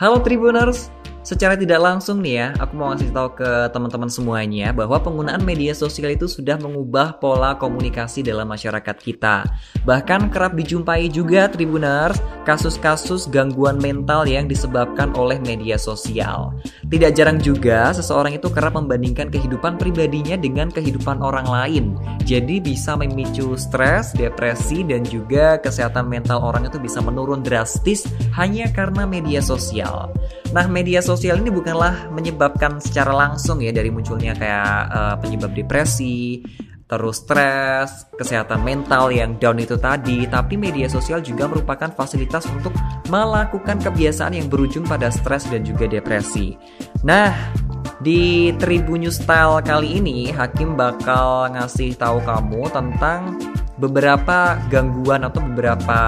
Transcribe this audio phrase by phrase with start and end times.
[0.00, 0.90] Halo Tribuners,
[1.30, 5.70] Secara tidak langsung nih ya, aku mau ngasih tahu ke teman-teman semuanya bahwa penggunaan media
[5.78, 9.46] sosial itu sudah mengubah pola komunikasi dalam masyarakat kita.
[9.86, 16.50] Bahkan kerap dijumpai juga Tribuners kasus-kasus gangguan mental yang disebabkan oleh media sosial.
[16.90, 21.94] Tidak jarang juga seseorang itu kerap membandingkan kehidupan pribadinya dengan kehidupan orang lain.
[22.26, 28.02] Jadi bisa memicu stres, depresi dan juga kesehatan mental orang itu bisa menurun drastis
[28.34, 30.10] hanya karena media sosial.
[30.50, 36.40] Nah, media sosial ini bukanlah menyebabkan secara langsung ya dari munculnya kayak uh, penyebab depresi,
[36.90, 42.74] terus stres, kesehatan mental yang down itu tadi, tapi media sosial juga merupakan fasilitas untuk
[43.06, 46.58] melakukan kebiasaan yang berujung pada stres dan juga depresi.
[47.06, 47.30] Nah,
[48.00, 53.36] di Tribun Style kali ini Hakim bakal ngasih tahu kamu tentang
[53.80, 55.98] beberapa gangguan atau beberapa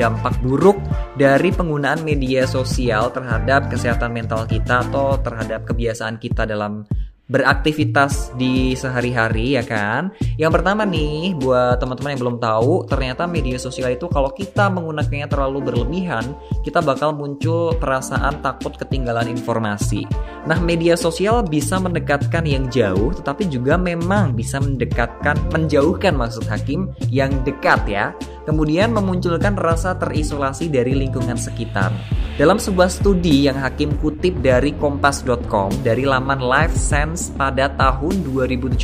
[0.00, 0.80] dampak buruk
[1.20, 6.88] dari penggunaan media sosial terhadap kesehatan mental kita atau terhadap kebiasaan kita dalam
[7.26, 10.14] beraktivitas di sehari-hari ya kan.
[10.38, 15.26] Yang pertama nih buat teman-teman yang belum tahu, ternyata media sosial itu kalau kita menggunakannya
[15.26, 20.06] terlalu berlebihan, kita bakal muncul perasaan takut ketinggalan informasi.
[20.46, 26.94] Nah, media sosial bisa mendekatkan yang jauh, tetapi juga memang bisa mendekatkan, menjauhkan maksud hakim
[27.10, 28.14] yang dekat ya.
[28.46, 31.90] Kemudian memunculkan rasa terisolasi dari lingkungan sekitar.
[32.36, 38.76] Dalam sebuah studi yang Hakim kutip dari kompas.com dari laman Life Sense pada tahun 2017,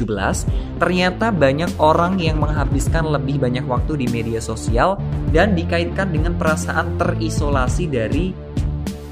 [0.80, 4.96] ternyata banyak orang yang menghabiskan lebih banyak waktu di media sosial
[5.36, 8.32] dan dikaitkan dengan perasaan terisolasi dari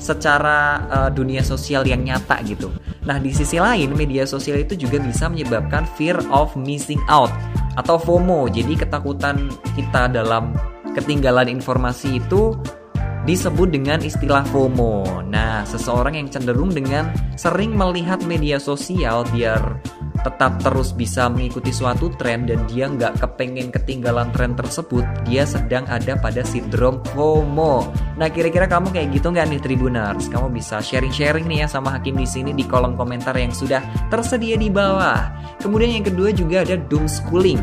[0.00, 2.72] secara uh, dunia sosial yang nyata gitu.
[3.04, 7.28] Nah, di sisi lain media sosial itu juga bisa menyebabkan fear of missing out
[7.76, 8.48] atau FOMO.
[8.48, 10.56] Jadi ketakutan kita dalam
[10.96, 12.56] ketinggalan informasi itu
[13.28, 15.24] disebut dengan istilah FOMO.
[15.26, 19.80] Nah, seseorang yang cenderung dengan sering melihat media sosial biar
[20.20, 25.88] tetap terus bisa mengikuti suatu tren dan dia nggak kepengen ketinggalan tren tersebut, dia sedang
[25.88, 27.88] ada pada sindrom FOMO.
[28.20, 30.28] Nah, kira-kira kamu kayak gitu nggak nih Tribuners?
[30.28, 33.80] Kamu bisa sharing-sharing nih ya sama Hakim di sini di kolom komentar yang sudah
[34.12, 35.32] tersedia di bawah.
[35.60, 37.60] Kemudian yang kedua juga ada doom schooling.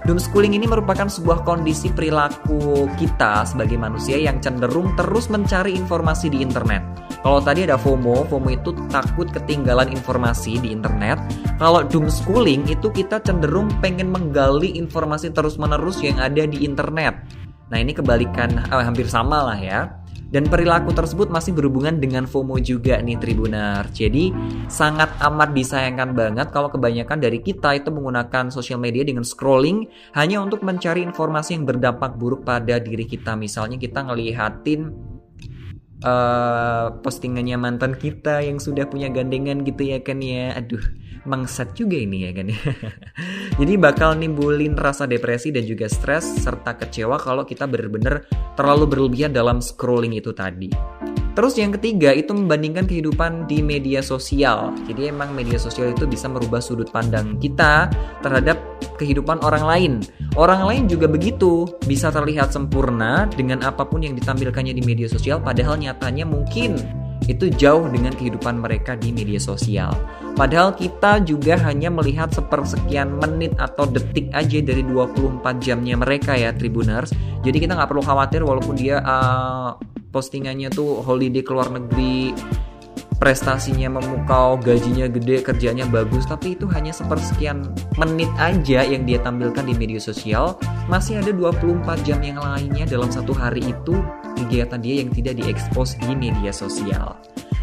[0.00, 6.40] Doomschooling ini merupakan sebuah kondisi perilaku kita sebagai manusia yang cenderung terus mencari informasi di
[6.40, 6.80] internet.
[7.20, 11.20] Kalau tadi ada FOMO, FOMO itu takut ketinggalan informasi di internet.
[11.60, 17.20] Kalau doomschooling itu kita cenderung pengen menggali informasi terus-menerus yang ada di internet.
[17.68, 19.99] Nah ini kebalikan, eh, hampir sama lah ya.
[20.30, 23.90] Dan perilaku tersebut masih berhubungan dengan FOMO juga nih Tribunar.
[23.90, 24.30] Jadi
[24.70, 30.38] sangat amat disayangkan banget kalau kebanyakan dari kita itu menggunakan sosial media dengan scrolling hanya
[30.38, 33.34] untuk mencari informasi yang berdampak buruk pada diri kita.
[33.34, 34.94] Misalnya kita ngelihatin
[36.06, 40.54] uh, postingannya mantan kita yang sudah punya gandengan gitu ya kan ya.
[40.54, 40.82] Aduh,
[41.24, 42.60] mangsat juga ini ya kan ya.
[43.60, 48.24] Jadi bakal nimbulin rasa depresi dan juga stres serta kecewa kalau kita benar-benar
[48.56, 50.70] terlalu berlebihan dalam scrolling itu tadi.
[51.30, 54.74] Terus yang ketiga itu membandingkan kehidupan di media sosial.
[54.90, 57.86] Jadi emang media sosial itu bisa merubah sudut pandang kita
[58.20, 58.58] terhadap
[58.98, 59.92] kehidupan orang lain.
[60.34, 65.40] Orang lain juga begitu, bisa terlihat sempurna dengan apa pun yang ditampilkannya di media sosial
[65.40, 66.76] padahal nyatanya mungkin
[67.28, 69.92] itu jauh dengan kehidupan mereka di media sosial.
[70.38, 76.54] Padahal kita juga hanya melihat sepersekian menit atau detik aja dari 24 jamnya mereka ya
[76.54, 77.12] Tribuners.
[77.44, 79.76] Jadi kita nggak perlu khawatir walaupun dia uh,
[80.14, 82.32] postingannya tuh holiday ke luar negeri,
[83.20, 87.68] prestasinya memukau, gajinya gede, kerjanya bagus, tapi itu hanya sepersekian
[88.00, 90.56] menit aja yang dia tampilkan di media sosial.
[90.88, 94.00] Masih ada 24 jam yang lainnya dalam satu hari itu
[94.46, 97.16] kegiatan dia yang tidak diekspos di media sosial.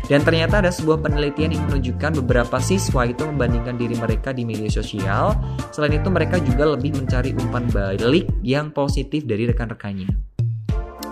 [0.08, 4.72] Dan ternyata ada sebuah penelitian yang menunjukkan beberapa siswa itu membandingkan diri mereka di media
[4.72, 5.36] sosial.
[5.76, 10.08] Selain itu mereka juga lebih mencari umpan balik yang positif dari rekan-rekannya.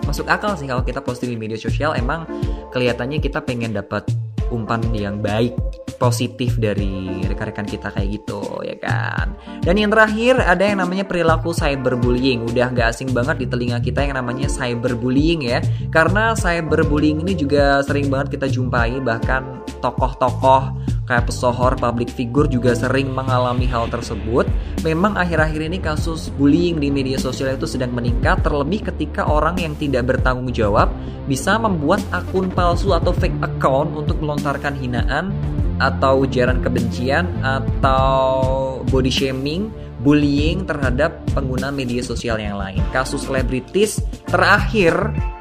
[0.08, 2.24] Masuk akal sih kalau kita posting di media sosial emang
[2.72, 4.06] kelihatannya kita pengen dapat
[4.48, 5.52] umpan yang baik
[5.96, 9.34] positif dari rekan-rekan kita kayak gitu ya kan?
[9.66, 12.46] Dan yang terakhir ada yang namanya perilaku cyberbullying.
[12.46, 15.58] Udah gak asing banget di telinga kita yang namanya cyberbullying ya.
[15.90, 22.74] Karena cyberbullying ini juga sering banget kita jumpai bahkan tokoh-tokoh kayak pesohor public figure juga
[22.74, 24.44] sering mengalami hal tersebut.
[24.82, 29.74] Memang akhir-akhir ini kasus bullying di media sosial itu sedang meningkat terlebih ketika orang yang
[29.78, 30.90] tidak bertanggung jawab
[31.30, 35.30] bisa membuat akun palsu atau fake account untuk melontarkan hinaan
[35.78, 39.68] atau ujaran kebencian atau body shaming,
[40.00, 42.80] bullying terhadap pengguna media sosial yang lain.
[42.92, 44.94] Kasus selebritis terakhir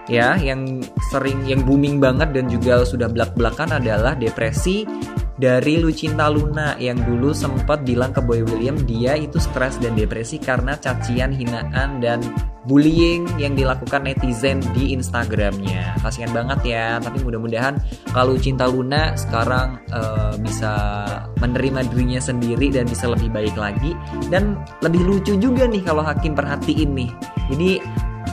[0.06, 4.86] ya yang sering yang booming banget dan juga sudah belak-belakan adalah depresi
[5.36, 10.40] dari Lucinta Luna yang dulu sempat bilang ke Boy William dia itu stres dan depresi
[10.40, 12.24] karena cacian, hinaan dan
[12.66, 16.00] bullying yang dilakukan netizen di Instagramnya.
[16.00, 17.78] Kasihan banget ya, tapi mudah-mudahan
[18.16, 21.04] kalau Cinta Luna sekarang uh, bisa
[21.44, 23.92] menerima dirinya sendiri dan bisa lebih baik lagi
[24.32, 27.12] dan lebih lucu juga nih kalau Hakim perhatiin nih.
[27.52, 27.70] Ini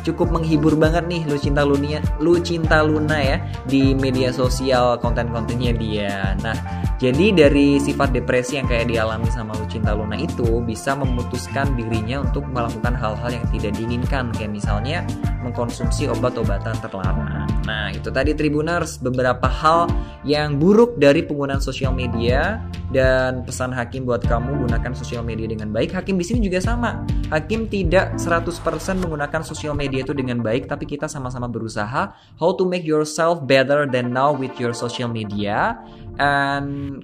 [0.03, 3.39] cukup menghibur banget nih lu cinta Lunia lu cinta Luna ya
[3.71, 6.35] di media sosial konten-kontennya dia.
[6.43, 6.57] Nah,
[7.03, 12.23] jadi dari sifat depresi yang kayak dialami sama lu cinta Luna itu bisa memutuskan dirinya
[12.23, 15.03] untuk melakukan hal-hal yang tidak diinginkan kayak misalnya
[15.43, 17.42] mengkonsumsi obat-obatan terlarang.
[17.63, 19.87] Nah, itu tadi Tribuners beberapa hal
[20.27, 22.59] yang buruk dari penggunaan sosial media
[22.91, 25.95] dan pesan Hakim buat kamu gunakan sosial media dengan baik.
[25.95, 27.07] Hakim di sini juga sama.
[27.31, 32.67] Hakim tidak 100% menggunakan sosial media itu dengan baik, tapi kita sama-sama berusaha how to
[32.67, 35.79] make yourself better than now with your social media
[36.19, 37.01] and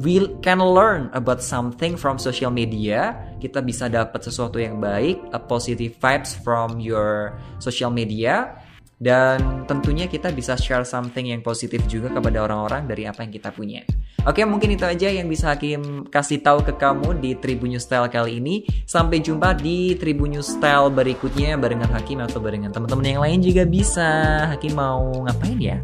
[0.00, 3.12] we can learn about something from social media.
[3.44, 8.56] Kita bisa dapat sesuatu yang baik, a positive vibes from your social media
[9.02, 13.50] dan tentunya kita bisa share something yang positif juga kepada orang-orang dari apa yang kita
[13.50, 13.82] punya.
[14.22, 18.38] Oke, mungkin itu aja yang bisa Hakim kasih tahu ke kamu di Tribun Style kali
[18.38, 18.62] ini.
[18.86, 24.46] Sampai jumpa di Tribun Style berikutnya barengan Hakim atau barengan teman-teman yang lain juga bisa.
[24.54, 25.82] Hakim mau ngapain ya?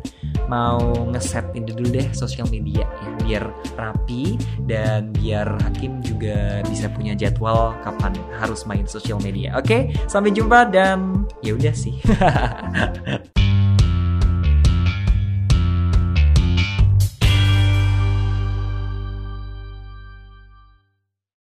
[0.49, 0.81] Mau
[1.12, 3.45] ngeset ini dulu deh sosial media ya biar
[3.77, 9.55] rapi dan biar Hakim juga bisa punya jadwal kapan harus main sosial media.
[9.61, 12.00] Oke, sampai jumpa dan ya udah sih.